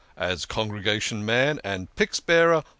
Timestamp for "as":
0.17-0.47